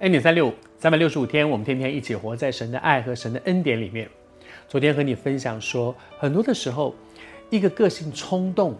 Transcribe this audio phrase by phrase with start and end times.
[0.00, 4.06] 恩典三六五，三百六十五天，我们天天一起活在神的爱和神的恩典里面。
[4.68, 6.94] 昨天和你分享说，很多的时候，
[7.48, 8.76] 一个个性冲动，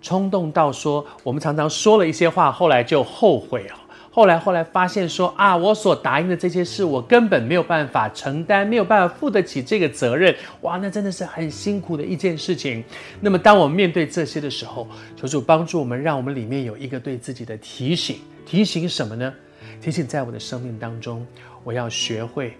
[0.00, 3.76] 冲动到说，我们常常说了一些话，后来就后悔啊。
[4.12, 10.32] 后来后来发现说啊，我所答应的这些事，我根本没有办法承担，没有办法负得起这个责任。
[10.60, 12.84] 哇，那真的是很辛苦的一件事情。
[13.20, 18.18] 那么，当我们面对这些的时候，求主帮助我们，让我们里面有一个对自己的提醒。
[18.46, 19.34] 提醒什么呢？
[19.80, 21.26] 提醒在我的生命当中，
[21.64, 22.56] 我要学会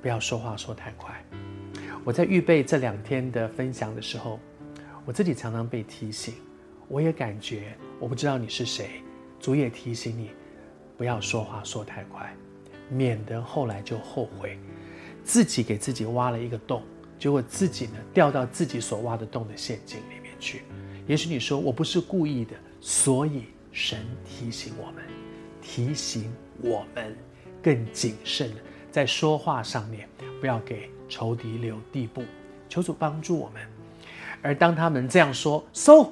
[0.00, 1.14] 不要说话说太快。
[2.04, 4.38] 我在预备这两天的分享的时候，
[5.04, 6.34] 我自己常常被提醒，
[6.88, 9.02] 我也感觉，我不知道你是谁，
[9.40, 10.30] 主也提醒你。
[10.96, 12.34] 不要说话说太快，
[12.88, 14.58] 免得后来就后悔，
[15.22, 16.82] 自己给自己挖了一个洞，
[17.18, 20.62] 结果自己呢掉到自己所挖的洞的陷阱里面去。
[21.06, 25.04] 也许你说我不是故意的，所以神提醒我们，
[25.68, 27.14] 提醒我们
[27.62, 28.50] 更谨慎
[28.90, 30.08] 在说话上面，
[30.40, 32.24] 不要给仇敌留地步。
[32.70, 33.62] 求主帮助我们。
[34.40, 36.10] 而当他们这样说，搜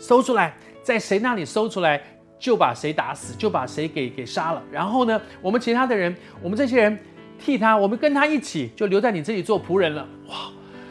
[0.00, 2.02] 搜出来，在谁那里搜出来？
[2.38, 4.62] 就把谁打死，就把谁给给杀了。
[4.70, 6.98] 然后呢，我们其他的人，我们这些人
[7.38, 10.06] 替他，我们跟他一起，就留在你这里做仆人了。
[10.28, 10.50] 哇，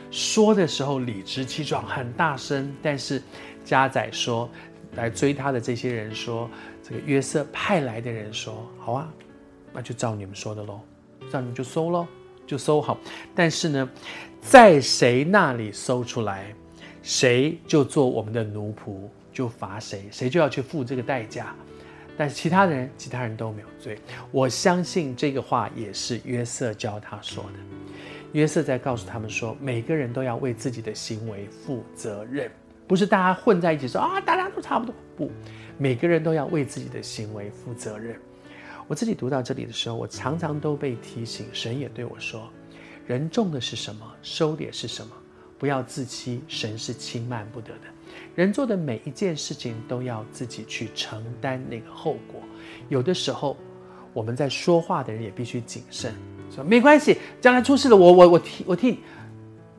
[0.10, 2.74] 说的时候理直气壮，很大声。
[2.82, 3.22] 但是
[3.64, 4.50] 加载说，
[4.96, 6.50] 来追他的这些人说，
[6.88, 9.12] 这个约瑟派来的人说，好啊，
[9.74, 10.82] 那就照你们说的喽，
[11.32, 12.06] 照你们就搜喽，
[12.46, 12.96] 就搜好。
[13.34, 13.90] 但是呢，
[14.40, 16.54] 在谁那里搜出来，
[17.02, 19.10] 谁就做我们的奴仆。
[19.34, 21.54] 就罚谁，谁就要去付这个代价。
[22.16, 24.00] 但是其他人，其他人都没有罪。
[24.32, 27.60] 我相信这个话也是约瑟教他说的。
[28.32, 32.50] 约瑟在告诉他们说，每个人都要为自己的行为负责任，
[32.88, 34.96] 不是大家混在一起说啊，大家都差不多。
[35.18, 35.30] 不，
[35.78, 38.20] 每个人都要为自己的行为负责任。
[38.88, 42.50] 我自己读到这里的时候，我常常都被提醒，神也对我说：
[43.08, 45.12] 人种的是什么，收的也是什么。
[45.58, 47.82] 不要自欺，神是轻慢不得的。
[48.36, 52.42] 人做的每一件事情都要自己去承担那个后果。
[52.90, 53.58] 有的时候，
[54.14, 56.14] 我们在说话的人也必须谨慎，
[56.54, 59.00] 说没关系，将来出事了，我我我替我替。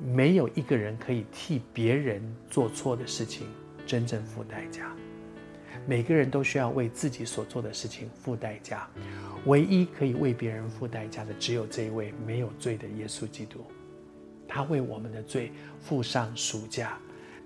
[0.04, 3.46] 没有一个人可以替别人做错的事情
[3.86, 4.94] 真正付代价。
[5.84, 8.88] 每个人都需要为自己所做的事情付代价。
[9.44, 13.64] 唯一可以为别人付代价的，只有这一位没有罪的耶稣基督。
[14.48, 16.98] 他为我们的罪付上赎价。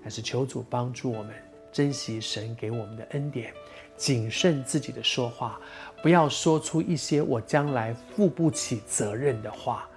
[0.03, 1.31] 但是求主帮助我们
[1.71, 3.53] 珍惜神给我们的恩典，
[3.95, 5.61] 谨慎自己的说话，
[6.01, 9.87] 不要说出一些我将来负不起责任的话。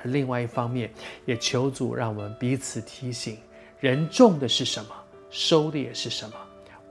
[0.00, 0.92] 而另外一方面，
[1.24, 3.38] 也求主让我们彼此提醒：
[3.80, 4.90] 人种的是什么，
[5.30, 6.36] 收的也是什么。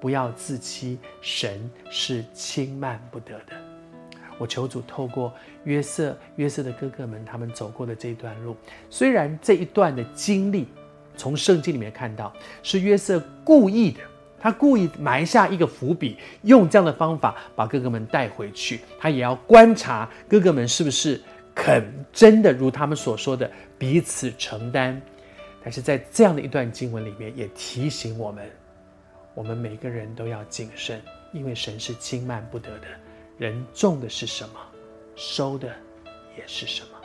[0.04, 3.56] 不要自欺，神是轻慢不得的。
[4.38, 5.34] 我求主透过
[5.64, 8.54] 约瑟、约瑟的哥哥们他们走过的这一段路，
[8.90, 10.68] 虽然这一段的经历。
[11.16, 12.34] 从圣经里面看到，
[12.64, 14.00] 是约瑟故意的，
[14.40, 18.82] 他故意埋下一个伏笔，用这样的方法把哥哥们带回去。
[19.00, 21.22] 他也要观察哥哥们是不是
[21.54, 25.00] 肯真的如他们所说的彼此承担。
[25.64, 28.44] 但是在这样的一段经文里面，也提醒我们，
[29.36, 31.02] 我们每个人都要谨慎，
[31.32, 32.88] 因为神是轻慢不得的。
[33.38, 34.60] 人种的是什么，
[35.16, 35.76] 收的
[36.38, 37.03] 也是什么。